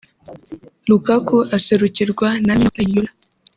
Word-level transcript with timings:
Lukaku 0.87 1.37
aserukirwa 1.57 2.27
na 2.45 2.53
Mino 2.59 2.71
Raiola 2.75 3.11